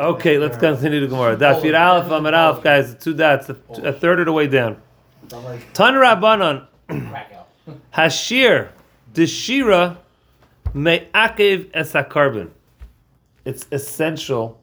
[0.00, 1.36] Okay, let's continue the Gemara.
[1.36, 2.94] Daf Yud Aleph Amar Aleph, guys.
[2.94, 4.80] Two dots, a, a third of the way down.
[5.28, 6.66] Tan Rabbanon.
[7.94, 8.70] Hashir
[9.12, 9.98] Deshira
[10.72, 12.48] Me'akev es korban.
[13.44, 14.58] It's essential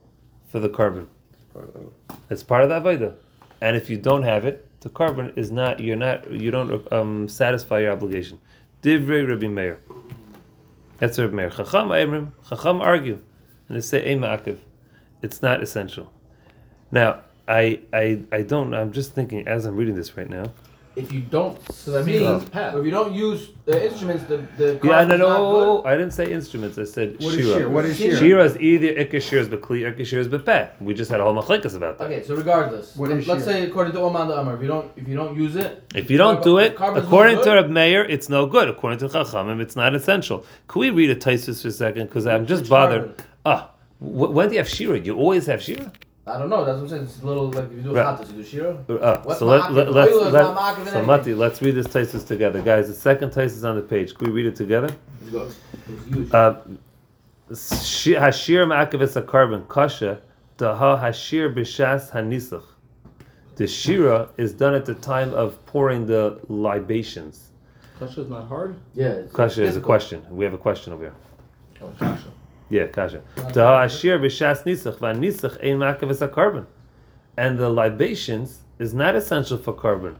[0.49, 1.05] for the korban.
[2.31, 3.13] It's part of the avodah,
[3.61, 5.79] and if you don't have it, the korban is not.
[5.79, 6.31] You're not.
[6.31, 8.39] You don't um, satisfy your obligation.
[8.81, 9.79] Divrei Rabbi Meir.
[10.97, 11.51] That's Rabbi Meir.
[11.51, 12.31] Chacham Aimrim.
[12.49, 13.19] Chacham argue,
[13.67, 14.57] and they say Ma'akev.
[15.21, 16.11] It's not essential.
[16.91, 18.73] Now, I, I, I don't.
[18.73, 20.51] I'm just thinking as I'm reading this right now.
[20.95, 24.37] If you don't So that sing, means- or if you don't use the instruments, the
[24.57, 26.79] the Yeah, no, no, I didn't say instruments.
[26.79, 27.59] I said What is shira.
[27.59, 27.69] shir?
[27.69, 28.17] What is shir?
[28.17, 30.69] Shira is either ikka shira is bekli, ikka shira is bepeh.
[30.81, 32.05] We just had a whole machlekes about that.
[32.05, 33.51] Okay, so regardless, What let, is let's shir?
[33.51, 36.09] say according to Oman the Amar, if you don't if you don't use it, If
[36.09, 37.53] you don't do it, according to good?
[37.53, 38.67] Reb Meir, it's no good.
[38.67, 40.45] According to Chachamim, it's not essential.
[40.67, 42.07] Can we read a Taisus for a second?
[42.07, 43.15] Because I'm just bothered.
[43.17, 43.23] korban?
[43.45, 44.99] Ah, wh- when do you have shira?
[44.99, 45.91] You always have shira.
[46.25, 46.65] I don't know.
[46.65, 47.03] That's what I'm saying.
[47.03, 48.05] It's a little like if you do Right.
[48.19, 48.73] chatas, you do shira.
[49.23, 51.03] What's so let, let, let's, let, not ma'akev in so.
[51.05, 52.87] Mati, let's read this Taisus together, guys.
[52.89, 54.13] The second Taisus on the page.
[54.13, 54.89] Can we read it together?
[55.21, 55.53] It's good.
[55.87, 56.33] It's huge.
[56.33, 56.55] Uh,
[57.51, 60.19] shi- Hashir ma'akev a korban kasha
[60.57, 62.63] daha hashir b'shas hanisach.
[63.55, 67.51] The shira is done at the time of pouring the libations.
[67.99, 68.75] Kasha is not hard.
[68.93, 69.21] yeah.
[69.33, 70.23] Kasha is a question.
[70.29, 71.13] We have a question over here.
[71.81, 72.27] Oh, kasha.
[72.69, 73.21] Yeah, kasha.
[73.35, 76.65] Daha hashir b'shas nisach v'anisach ein ma'akev a korban,
[77.37, 80.15] and the libations is not essential for korban.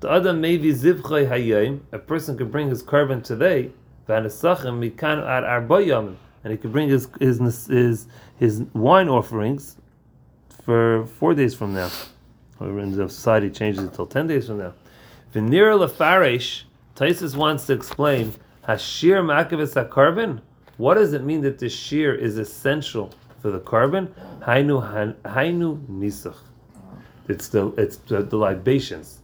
[0.00, 1.80] The other maybe zivchay hayim.
[1.92, 3.70] A person could bring his korban today.
[4.08, 8.06] V'anisachim mikan ad arba and he could bring his his his
[8.36, 9.76] his wine offerings
[10.64, 11.90] for four days from now.
[12.58, 14.74] Or in the society changes until ten days from now.
[15.32, 16.64] Venir lefaresh,
[16.96, 18.34] Taisus wants to explain
[18.66, 20.40] hashir ma'akevis korban.
[20.82, 24.08] What does it mean that the shir is essential for the korban?
[24.40, 26.34] Hainu han- hainu nisach.
[27.28, 29.20] It's the it's the, the libations.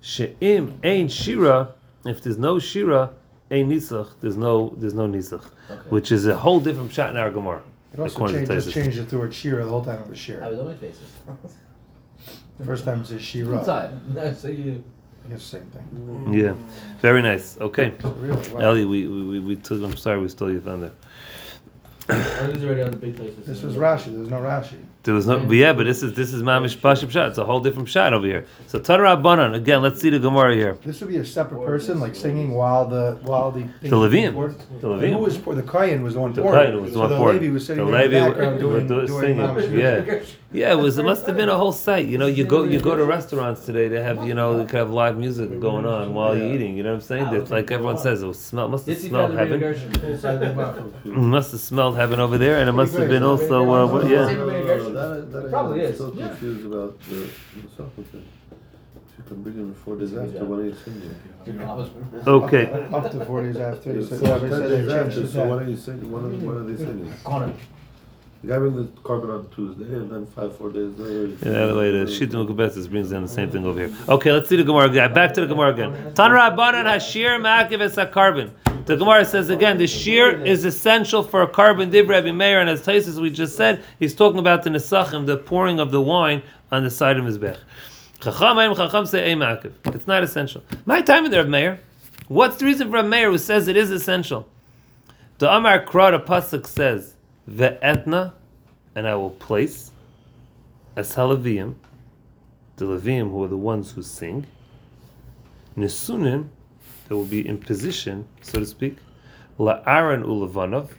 [0.00, 1.74] She'im ein shira.
[2.06, 3.10] If there's no shira,
[3.50, 4.08] ein nisach.
[4.22, 5.44] There's no there's no nisach,
[5.90, 7.60] which is a whole different shot in our Gemara.
[7.92, 10.08] It also according to changed, just changed it to word shira the whole time it
[10.08, 10.48] was I shira.
[10.48, 11.10] was on my faces.
[12.58, 13.58] The first time it says shira.
[13.58, 13.90] Inside.
[14.38, 14.82] So you.
[15.24, 15.88] I guess same thing.
[15.94, 16.42] Mm.
[16.42, 16.54] Yeah,
[17.00, 17.56] very nice.
[17.60, 18.48] Okay, Really?
[18.50, 18.60] Wow.
[18.60, 19.82] Ellie, we, we, we, we took.
[19.82, 20.92] I'm sorry, we stole your thunder.
[22.08, 23.46] I was already on the big places.
[23.46, 24.06] This was Rashi.
[24.06, 24.78] There was no Rashi.
[25.04, 27.28] There was no, but yeah, but this is this is mamish pashim shot.
[27.30, 28.46] It's a whole different shot over here.
[28.68, 29.82] So Tanara Banan again.
[29.82, 30.78] Let's see the Gemara here.
[30.84, 33.62] This would be a separate person, like singing while the while the.
[33.80, 34.54] The Levium.
[34.80, 36.66] The And Who was pour- the Kayan was the one The pouring.
[36.66, 37.40] Kayan was the so one the pouring.
[37.40, 39.38] Levi was sitting The there in the background doing, doing- doing singing.
[39.38, 40.20] mamish Yeah.
[40.52, 40.98] Yeah, it was.
[40.98, 42.06] It must have been a whole sight.
[42.06, 43.88] You know, you go you go to restaurants today.
[43.88, 46.76] They have you know they could have live music going on while you're eating.
[46.76, 47.34] You know what I'm saying?
[47.34, 49.58] It's like everyone says, it was smell must have smelled heaven.
[49.58, 50.78] Gershon, inside the mouth.
[51.04, 54.91] It must have smelled heaven over there, and it must have been also uh, yeah.
[54.92, 55.98] That, that Probably I'm is.
[55.98, 56.28] so Yeah.
[56.28, 58.26] confused about the, the soccer thing.
[58.94, 61.14] If you can bring him four days after, when are you singing?
[62.26, 62.70] Okay.
[62.92, 63.92] Up to four days after.
[63.94, 65.50] He said, so yeah, ten said they days changed after, it so back.
[65.50, 67.12] when are you singing, when are, when are they singing?
[67.24, 67.52] Connor.
[68.42, 71.28] The guy brings the korban on Tuesday, and then five, four days later.
[71.48, 73.96] Yeah, the way the Shita Mekubetzes brings down the same thing over here.
[74.08, 75.14] Okay, let's see the Gemara again.
[75.14, 75.92] Back to the Gemara again.
[76.14, 78.50] Tanra Banan Hashir Ma'akiv es korban.
[78.84, 81.90] The Gemara says again, the shir is essential for a korban.
[81.90, 85.36] Div Rabbi Meir, and as Taisus we just said, he's talking about the nesachim, the
[85.36, 87.58] pouring of the wine on the side of his bech.
[88.20, 89.32] Chacham Chacham say
[89.86, 90.64] It's not essential.
[90.84, 91.80] My time in there, Meir.
[92.28, 94.48] What's the reason for a Meir who says it is essential?
[95.38, 97.14] The Amar Kra, the pasuk says,
[97.50, 98.32] Ve'etna,
[98.94, 99.90] and I will place
[100.96, 101.74] as Halavim,
[102.76, 104.46] the Levim who are the ones who sing,
[105.76, 106.48] Nesunim,
[107.08, 108.96] that will be in position, so to speak,
[109.58, 110.90] La'aron ulevanov,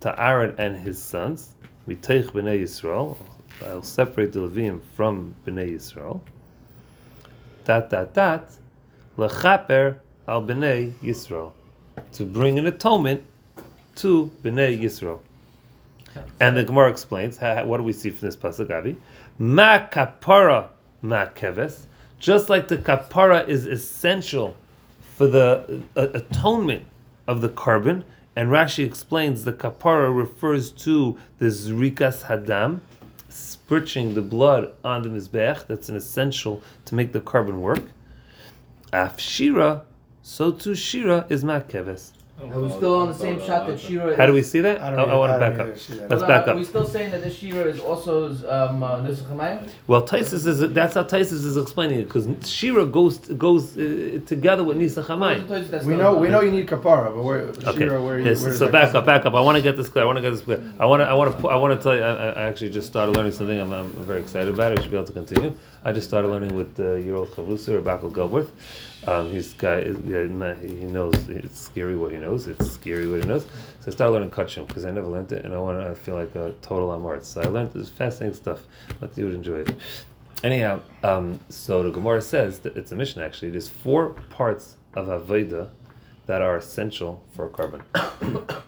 [0.00, 1.54] to Aaron and his sons,
[1.86, 3.16] Miteich b'nei Yisrael,
[3.64, 6.20] I'll separate the Levim from b'nei Yisrael,
[7.64, 8.52] dat dat dat,
[9.16, 11.52] Lechaper al b'nei Yisrael,
[12.12, 13.22] to bring an atonement
[13.96, 15.20] to b'nei Yisrael.
[16.40, 18.96] And the Gemara explains, what do we see from this pasuk, Avi?
[19.38, 20.68] Ma kapara
[21.00, 21.86] ma keves.
[22.18, 24.56] Just like the kapara is essential
[25.18, 26.86] for the uh, atonement
[27.26, 28.04] of the korban,
[28.36, 32.78] and Rashi explains the kapara refers to the zrikas hadam,
[33.28, 35.66] spritching the blood on the mizbech.
[35.66, 37.82] That's an essential to make the korban work.
[38.92, 39.82] Af shira,
[40.22, 41.58] so too shira is ma
[42.40, 42.54] keves.
[42.54, 44.08] Are we still on the same shot that Shira?
[44.12, 44.80] Is How do we see that?
[44.80, 45.10] I I, don't.
[45.10, 45.66] I want to back up.
[45.66, 46.10] either see that.
[46.10, 49.68] Let's Well, back Are we still saying that this Shira is also um, uh, Nusach
[49.86, 54.64] Well, Taisus is that's how Taisus is explaining it because Shira goes goes uh, together
[54.64, 55.84] with Nisa Chamayim.
[55.84, 57.78] We know we know you need kapara, but where Okay.
[57.78, 59.34] Shira, where Yes, where so does back up, back up.
[59.34, 60.04] I want to get this clear.
[60.04, 60.62] I want to get this clear.
[60.78, 62.02] I want to, I want to, I want to tell you.
[62.02, 63.58] I, I actually just started learning something.
[63.58, 64.78] I'm, I'm very excited about it.
[64.78, 65.54] We should be able to continue.
[65.84, 68.50] I just started learning with uh, your old Chavrusa or Bakel Gelworth.
[69.06, 71.28] Um, he's Yeah, he knows.
[71.28, 72.46] It's scary what he knows.
[72.46, 73.44] It's scary what he knows.
[73.80, 75.94] So I started learning Kachim because I never learned it, and I want to.
[75.94, 77.24] Feel like a total amart.
[77.24, 78.60] So I learned this fascinating stuff.
[79.00, 79.74] But you would enjoy it.
[80.44, 83.22] Anyhow, um, so the Gemara says that it's a mission.
[83.22, 85.70] Actually, there's four parts of Aveda
[86.26, 87.82] that are essential for korban.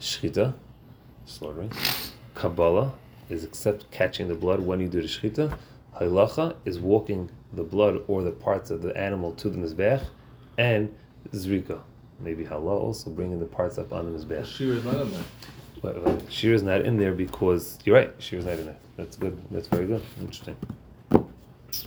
[0.00, 0.54] Shchita,
[1.26, 1.70] slaughtering.
[2.34, 2.94] Kabbalah
[3.28, 5.56] is except catching the blood when you do the shchita.
[6.00, 10.02] Halacha is walking the blood or the parts of the animal to the mizbech,
[10.58, 10.94] and
[11.32, 11.80] zrika,
[12.20, 14.44] maybe halal also bringing the parts up on the mizbech.
[14.46, 15.24] Shira is not in there.
[15.80, 18.12] But, uh, but shear is not in there because you're right.
[18.18, 18.76] Shear is not in there.
[18.96, 19.40] That's good.
[19.52, 20.02] That's very good.
[20.20, 20.56] Interesting.
[21.12, 21.18] I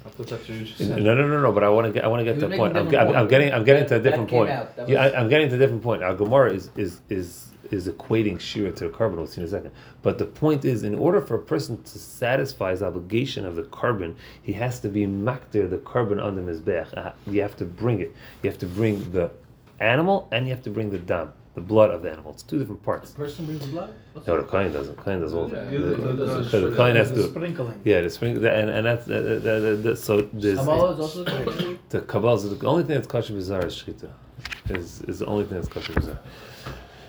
[0.09, 1.51] thought that's what you just No, no, no, no.
[1.51, 2.05] But I want to get.
[2.05, 2.77] I want to get to the point.
[2.77, 3.51] a I'm, different I'm, I'm getting.
[3.51, 4.49] I'm getting to a That- that different point.
[4.49, 4.71] out.
[4.87, 6.03] Yeah, was- I, I'm getting to a different point.
[6.03, 9.15] Our Gemara is is is is equating shira to the korban.
[9.15, 9.71] We'll see in a second.
[10.01, 13.63] But the point is, in order for a person to satisfy his obligation of the
[13.63, 16.95] korban, he has to be makdir the korban on the mizbech.
[16.97, 18.13] Uh, You have to bring it.
[18.44, 19.31] You have to bring the
[19.79, 22.31] animal, and you have to bring the dam, the blood of the animal.
[22.33, 23.12] It's two different parts.
[23.12, 23.94] The Person brings the blood?
[24.27, 24.97] No, the kohen doesn't.
[24.97, 25.71] Kohen does all Yeah, that.
[25.71, 27.23] the- the- the- The- the- the kohen has to.
[27.29, 27.79] sprinkling.
[27.85, 31.23] Yeah, the spring, and and that's uh, the, the, the, so there's Kabbalah is also
[31.23, 32.35] the the kabbalah.
[32.35, 34.09] is The only thing that's kosher b'zar is shchita.
[34.69, 36.18] Is is the only thing that's kosher b'zar.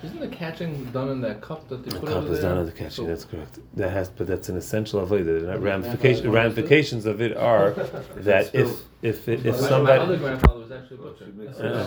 [0.02, 2.50] Isn't the catching done in that cup that they The put cup over is there?
[2.50, 2.90] done on the catching.
[2.90, 3.58] So- That's correct.
[3.76, 5.24] That has, but that's an essential avodah.
[5.42, 7.70] The Okay, ramification, ramifications of it are
[8.16, 10.16] that if if it, if My- My other somebody.
[10.18, 11.86] grandfather was actually a butcher.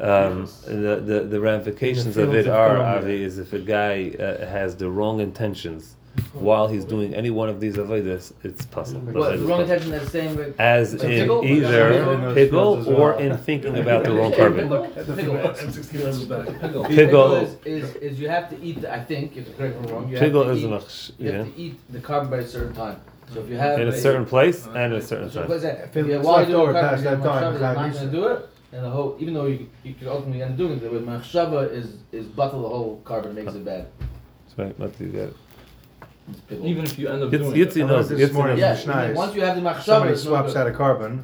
[0.00, 4.76] Um, the, the the ramifications of it are Avi, is if a guy uh, has
[4.76, 5.96] the wrong intentions
[6.32, 9.00] while he's doing any one of these avodas, it's possible.
[9.12, 11.44] What, wrong intention that's saying with As It's in piggul?
[11.44, 11.92] either
[12.34, 12.84] Piggul?
[12.84, 14.68] piggul or in thinking about the wrong korban.
[14.68, 16.86] Piggul.
[16.88, 17.42] Piggul.
[17.42, 20.18] is, is, is you have to eat, the, I think, if correct me wrong, you
[20.18, 22.46] Piggul have to is a eat, mach- you have to eat the korban by a
[22.46, 23.00] certain time.
[23.32, 25.48] So if you have in a certain place and at a certain so time.
[25.50, 25.80] what's that?
[25.80, 27.60] If If you it's while left you're doing over korban, past you're that time, you're
[27.60, 28.48] not not going to do it.
[28.72, 31.70] And the whole, even though you, you could ultimately end up doing it, with machshava
[31.70, 33.86] is is bottle the whole korban makes it bad.
[34.46, 35.28] That's right, Mati, you got it.
[35.28, 35.36] It's piggul.
[36.50, 37.82] Even if you end up Yitz- doing Yitzi it.
[37.84, 38.10] I knows.
[38.10, 38.56] learned this Yitzi morning.
[38.56, 38.60] knows.
[38.60, 40.60] yeah, Mishnah even is- once you have the machshava, Somebody it's no swaps good.
[40.60, 41.20] out a korban.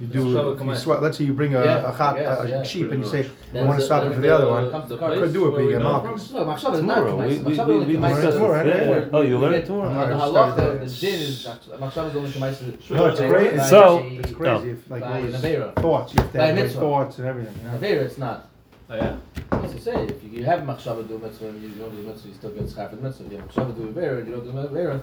[0.00, 0.24] You do.
[0.24, 0.78] Machshava You command.
[0.80, 2.62] swap, let's say you bring a, Yeah, a hot yes, a yeah.
[2.64, 3.22] cheap and you say I
[3.52, 4.70] That's want to the- swap it that's for the other one.
[4.70, 5.18] comes to The korban.
[5.20, 6.28] Could do it place where being we a know Malkus.
[6.32, 7.44] Machshava is not Tomorrow, we, k'maisa.
[7.44, 8.14] we, Machshava we, only we k'maisa.
[8.14, 8.48] discussed this.
[8.48, 8.66] right?
[8.66, 9.04] Yeah, yeah.
[9.12, 9.88] Oh, you learn it Uh, tomorrow?
[9.88, 10.06] Tomorrow.
[10.08, 11.48] the Alright, halacha, start the din is
[11.78, 12.90] machshava is only k'maisa.
[12.90, 13.58] No, it's crazy.
[13.68, 15.74] So- It's crazy if like By all these Nevera.
[15.76, 16.80] thoughts, you have to By have mitzvah.
[16.80, 17.54] thoughts and everything.
[17.62, 17.76] you know?
[17.78, 18.48] Avera, it's not.
[18.90, 19.16] Oh, yeah?
[19.52, 22.50] As you say, if you have machshava do mitzvah you don't do mitzvah, you still
[22.50, 23.26] get schaf and mitzvah.
[23.26, 25.02] If you have machshava do avera and you don't do avera,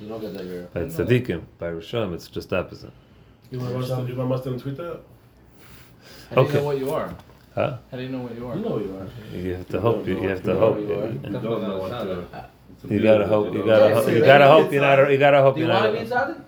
[0.00, 0.72] you don't get avera.
[0.72, 2.92] By tzaddikim, by Rishon, it's just opposite.
[3.50, 5.00] You want must you must tweet that?
[6.30, 6.58] How do you Okay.
[6.58, 7.14] know what you are?
[7.54, 7.78] Huh?
[7.90, 8.56] How do you know what you are?
[8.56, 9.36] You know who you are.
[9.36, 10.06] You have to hope.
[10.06, 10.76] You, you have to You know hope.
[10.76, 11.06] who you are.
[11.06, 12.26] You, Definitely don't know not what a to-
[12.86, 12.90] tzaddik.
[12.92, 13.52] you gotta hope.
[13.54, 13.84] You gotta.
[13.88, 14.04] Yeah, hope.
[14.06, 14.72] see, You that gotta is hope.
[14.72, 15.10] You're not.
[15.10, 15.54] You gotta hope.
[15.56, 16.28] Do you You're want to be not.
[16.28, 16.42] tzaddik?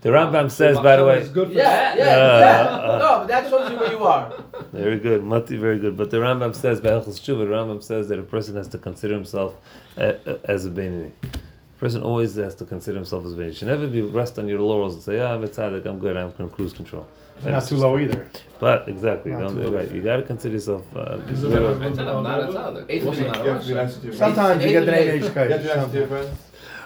[0.00, 1.28] The Rambam says, by the way.
[1.32, 2.76] good Yeah, yeah, Uh, yeah.
[2.76, 2.98] uh.
[2.98, 4.32] No, but that shows you where you are.
[4.72, 5.96] Very good, Mati, very good.
[5.96, 8.78] But the Rambam says, by Hilchos Tshuva, the Rambam says that a person has to
[8.78, 9.56] consider himself
[9.96, 11.10] uh, uh, as a Beinoni.
[11.24, 13.46] A person always has to consider himself as a Beinoni.
[13.46, 15.98] You should never be rest on your laurels and say, yeah, I'm a tzaddik, I'm
[15.98, 17.06] good, I'm in cruise control.
[17.44, 18.28] Not too low either.
[18.60, 19.88] But exactly, Not don't, too right.
[19.90, 20.84] You gotta consider yourself.
[20.96, 22.86] Uh, Is it little- I said I'm not a tzaddik.
[22.88, 23.68] Eight Also not a minutes.
[23.70, 24.12] Russian.
[24.12, 26.38] Sometimes you get the name Eight- H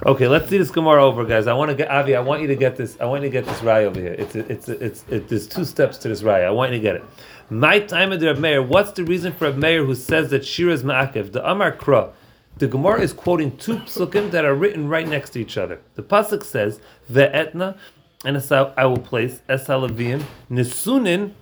[0.05, 1.47] Okay, let's see this Gemara over, guys.
[1.47, 2.17] I want to get Avi.
[2.17, 2.97] I want you to get this.
[3.01, 4.17] I want you to get this rye over here.
[4.19, 6.43] It's it's it's it, there's two steps to this rye.
[6.43, 7.05] I want you to get it.
[7.51, 8.63] My time of the Reb Meir.
[8.65, 11.31] What's the reason for a Meir who says that Shira is ma'akev?
[11.31, 12.11] The Amar Kra.
[12.59, 15.81] The Gemara is quoting two psukim that are written right next to each other.
[15.94, 16.81] The pasuk says
[17.11, 17.79] ve'etna,
[18.25, 18.37] and
[18.77, 21.32] I will place es halavim nisunin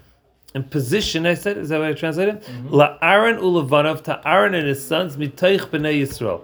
[0.55, 1.25] in position.
[1.25, 2.43] I said is that what I translated?
[2.43, 2.69] Mm-hmm.
[2.69, 6.43] La Aaron ulevanov to Aaron and his sons mitaych b'nei Yisrael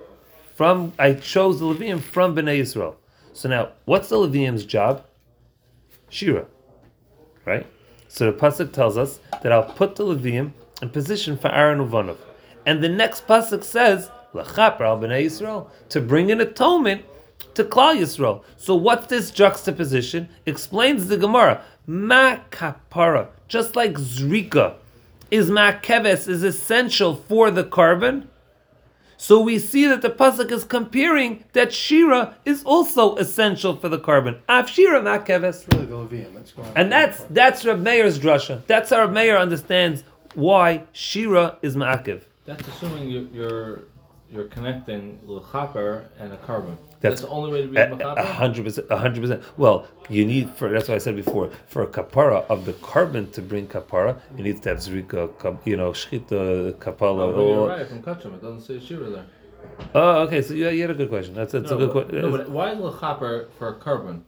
[0.56, 2.96] from I chose the Levium from Bnei Yisrael.
[3.34, 5.04] So now, what's the Levium's job?
[6.08, 6.46] Shira,
[7.44, 7.66] right?
[8.08, 12.16] So the pasuk tells us that I'll put the Levium in position for Aaron Uvanov,
[12.64, 17.04] and the next pasuk says Lachaper al Bnei Yisrael to bring an atonement
[17.54, 18.42] to Klal Yisrael.
[18.56, 20.28] So what's this juxtaposition?
[20.46, 21.62] Explains the Gemara.
[21.86, 24.74] Ma kapara, just like zrika,
[25.30, 28.26] is ma keves is essential for the korban.
[29.16, 33.98] So we see that the pasuk is comparing that shira is also essential for the
[33.98, 34.40] korban.
[34.48, 35.66] Af shira makeves.
[35.72, 36.34] Really the Levium.
[36.34, 38.62] That's going And that's that's Reb Meir's drasha.
[38.66, 40.04] That's how Reb Meir understands
[40.34, 42.22] why Shira is Ma'akiv.
[42.44, 43.80] That's assuming you, you're
[44.36, 46.76] you're connecting lechaper and a korban.
[47.00, 49.42] That's That's, the only way to be A a hundred percent, a hundred percent.
[49.56, 51.50] Well, you need for that's what I said before.
[51.66, 55.76] For a kapara of the korban to bring kapara, you need to have zrika, you
[55.76, 57.34] know, shchita, kapala.
[57.34, 58.34] Oh, you're right from Kachim.
[58.34, 59.26] It doesn't say Shira there.
[59.94, 60.42] Oh, okay.
[60.42, 61.34] So you, you had a good question.
[61.34, 62.22] That's, that's no, a good question.
[62.22, 64.22] no, but why is lechaper for a korban?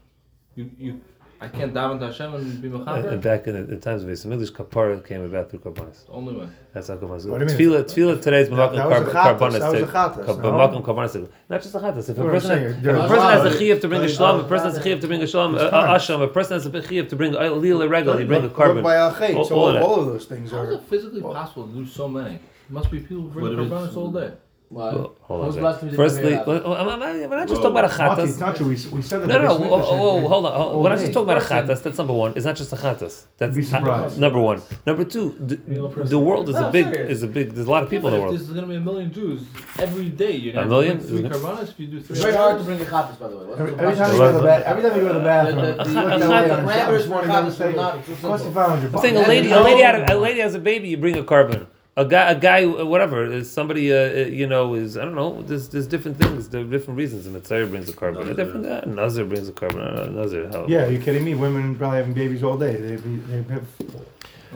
[0.57, 1.01] You you,
[1.41, 2.97] I can't daven to Hashem and be mechaper.
[3.05, 6.05] And uh, back in the in times of Yisrael, English kapara came about through karbanis.
[6.07, 6.49] the only way.
[6.73, 7.27] That's how karbanis.
[7.27, 7.81] What do you mean?
[7.81, 9.93] Tefillah, tefillah today is That- b'makom that was a karb- chatas, that was a karbanis.
[10.17, 10.35] chatas, no?
[10.53, 11.29] B'makom karbanis.
[11.49, 12.09] Not just a chatas.
[12.11, 13.81] If a What I'm person, saying, has, if there a person has a a- chiyuv
[13.83, 15.55] to bring a there's shalom, a- a person has a chiyuv to bring a shalom,
[15.55, 18.45] a a asham, a person has a chiyuv to bring a lila irregular, he bring
[18.45, 18.83] a korban.
[18.83, 19.83] By al All- so all all, of that.
[19.83, 20.57] all of those things are.
[20.57, 20.73] How is are.
[20.75, 22.41] it physically possible to do so many?
[22.69, 24.33] Must be people who bring What if karbanis all day.
[24.71, 24.93] Why?
[24.93, 25.81] Well, hold on When's a the last second.
[25.81, 28.25] time you did Firstly, Kaveh well, I'm, I'm, I'm not just talking about a Maki,
[28.25, 28.41] it's chatas.
[28.41, 28.67] not true.
[28.67, 29.27] We, we said that.
[29.29, 29.77] No, no, the no.
[29.79, 30.53] Bris Whoa, whoa, hold on.
[30.53, 32.33] hold- When I oh, just talking about a chatas, that's number one.
[32.37, 33.25] It's not just a chatas.
[33.39, 34.61] That's Be number one.
[34.85, 35.57] Number two, the,
[36.05, 37.11] the world is a big, serious.
[37.13, 37.53] is a big.
[37.53, 38.35] There's a lot of people in the world.
[38.35, 39.43] There's going to be a million Jews
[39.79, 40.33] every day.
[40.37, 41.01] You're A million?
[41.01, 42.15] three karbanis you do three.
[42.17, 43.53] It's very hard to bring a chatas, by the way.
[43.53, 44.13] Every, every time process?
[44.13, 45.95] you go to the bath, every time you go to the bathroom, The- the- you
[45.95, 47.73] look the- at the- the lady the on parameters this morning, chatas they is say,
[47.75, 48.53] not cost simple.
[48.53, 50.89] 500 I'm saying a lady, a lady a, a lady has a baby.
[50.89, 51.67] You bring a korban.
[51.99, 53.25] A guy, a guy, whatever.
[53.27, 55.43] is Somebody, uh, uh, you know, is I don't know.
[55.43, 56.49] There's there's different things.
[56.49, 57.27] There are different reasons.
[57.27, 58.31] A Mitzvah brings a korban.
[58.31, 59.83] A different uh, Nazir brings a korban.
[59.99, 60.49] Uh, Nazir.
[60.49, 60.65] How?
[60.69, 61.35] Yeah, are you kidding me?
[61.35, 62.77] Women probably having babies all day.
[62.77, 63.67] They, they have.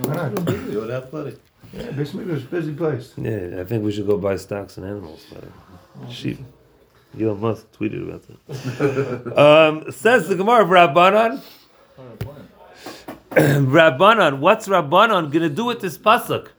[0.04, 0.48] Why not?
[0.70, 1.36] You would have plenty.
[1.72, 3.12] Yeah, basically, it's a busy place.
[3.16, 5.26] Yeah, I think we should go buy stocks and animals.
[5.34, 6.38] uh, sheep.
[7.20, 9.38] Elon Musk tweeted about that.
[9.44, 11.42] um, says the Gemara, of Rabbanon.
[13.32, 16.50] Rabbanon, what's Rabbanon gonna do with this pasuk?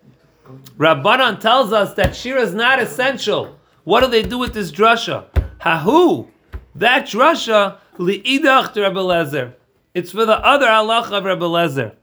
[0.78, 3.58] Rabbanon tells us that Shira is not essential.
[3.84, 5.26] What do they do with this drasha?
[5.62, 6.28] Hahu,
[6.76, 9.54] that drasha liidach to Rebbe Lezer.
[9.94, 11.94] It's for the other halacha of Rebbe Lezer.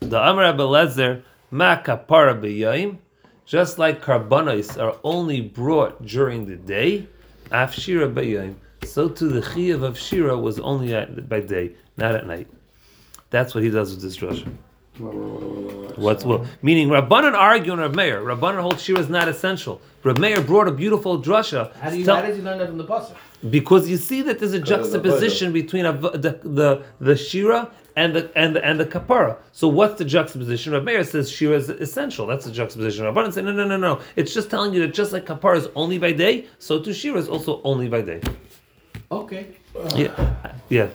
[0.00, 2.98] The Amr Rebbe Lezer ma kapara.
[3.46, 7.06] Just like karbanos are only brought during the day,
[7.50, 8.54] af shira b'yayim.
[8.84, 12.48] So too the chiyuv of shira was only at, by day, not at night.
[13.30, 14.52] That's what he does with this drasha.
[14.98, 16.44] What's what?
[16.62, 18.20] Meaning Rabbanan argue on Rab Meir.
[18.20, 19.80] Rabbanan holds Shira is not essential.
[20.04, 21.74] Rab Meir brought a beautiful drasha.
[21.76, 23.16] How do you, Tell- how does he learn that from the pasuk?
[23.50, 28.30] because you see that there's a juxtaposition between a, the, the the Shira and the
[28.36, 29.38] and the, and the Kapara.
[29.52, 30.72] So what's the juxtaposition?
[30.74, 32.26] Rab Meir says Shira is essential.
[32.26, 33.04] That's the juxtaposition.
[33.06, 34.00] Rabbanan say no no no no.
[34.16, 37.18] It's just telling you that just like Kapara is only by day, so too Shira
[37.18, 38.20] is also only by day.
[39.10, 39.46] Okay.
[39.96, 40.88] Yeah, yeah.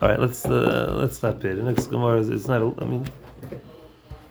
[0.00, 1.54] All right, let's uh, let's stop here.
[1.54, 2.62] The next Gemara is it's not.
[2.62, 3.06] A, I mean,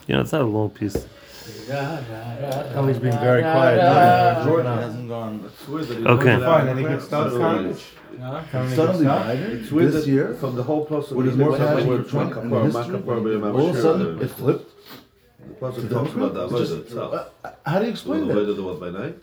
[0.07, 1.07] you know, it's not a long piece.
[1.69, 3.79] Ellie's being very quiet.
[3.79, 5.43] Uh, Jordan hasn't gone.
[5.45, 6.23] It's weird that he Okay.
[6.23, 7.73] pointed out Fine, any good stuff, suddenly-
[8.19, 8.45] Connie?
[8.51, 8.97] Connie, Suddenly good stuff?
[9.27, 10.33] divided It's weird this that year.
[10.35, 11.11] from the whole process.
[11.11, 14.17] With he his more went up passion in Makapar, history, all of a HaShir, sudden
[14.19, 14.71] uh, it flipped.
[15.47, 17.13] The pasuk talks about the avodah itself.
[17.43, 18.39] Uh, How do you So explain the that?
[18.47, 19.17] avodah that was by night.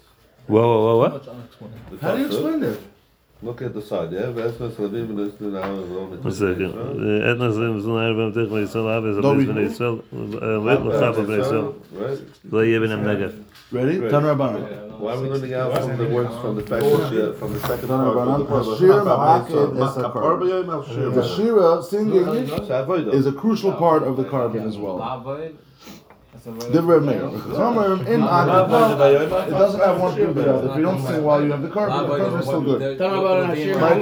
[0.47, 1.25] Whoa whoa whoa what?
[1.25, 2.79] The How do you pasuk, explain that?
[3.45, 4.33] Look at the side, yeah.
[4.33, 6.73] V'esmes Ravim v'nesnu na'al v'om One second.
[7.31, 9.97] Etna Zlim Zlim Arabim Tech Yisrael Aves Don't Abes read Bnei Yisrael
[10.65, 11.75] Lit L'chab Bnei Yisrael
[12.51, 13.33] Lo Yeh B'nem Negev.
[13.71, 13.99] Ready?
[13.99, 14.11] Right.
[14.11, 14.99] Tan Rabbanan.
[14.99, 17.61] Why are we learning out from the words from the fact that she, from the
[17.61, 18.79] second Tan part of the Rabbanan.
[18.79, 20.39] Shir Ma'aked Makapar Esakar.
[20.41, 21.15] B'Yom HaShir.
[21.15, 22.27] The Shira singing
[23.09, 24.99] It's is a crucial part of the korban as well.
[26.45, 27.21] Divrei Meir.
[27.57, 29.47] Chomer in Aked.
[29.49, 30.69] It doesn't have one to do the other.
[30.71, 32.99] If you don't sing while you have the korban, the korban is still good.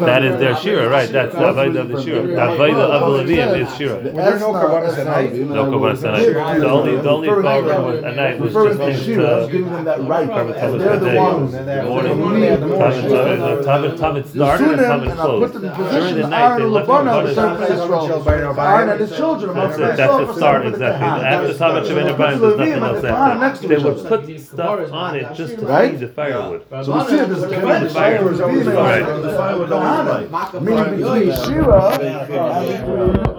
[0.02, 1.08] That is their Shira, right?
[1.08, 2.22] That's the Avodah of the Shira.
[2.26, 3.94] The Avodah of the Levim is Shira.
[3.94, 5.32] Well, there are no karbanos at night.
[5.34, 6.58] No Karbanos at night.
[6.58, 9.30] The only the only korban was at night was Referring just to linked Shira, to
[9.30, 10.28] uh, giving them that right.
[10.28, 11.16] Karban Tamid They're the Day.
[11.18, 11.54] ones.
[11.54, 12.50] And then morning.
[12.50, 15.52] the the started and Sunim, Tamid and I put closed.
[15.54, 17.46] them in During position, the night they Aaron left Labana, the the Karbanos.
[17.46, 18.60] same place Israel.
[18.60, 19.96] Aaron and his children amongst That's it.
[19.96, 20.28] That's myself.
[20.28, 21.06] the start exactly.
[21.06, 23.68] After Tamid Shemini Bayim, there's nothing else after.
[23.68, 25.90] They would put stuff on it just to Right?
[25.90, 26.62] feed the firewood.
[26.84, 27.88] So we see it as a connection.
[27.90, 28.18] Fire.
[28.18, 29.22] Shira is being Right.
[29.22, 30.62] the fire would always light.
[30.62, 33.32] Meaning between Shira and between